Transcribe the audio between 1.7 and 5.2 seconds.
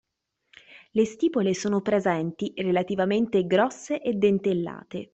presenti, relativamente grosse e dentellate.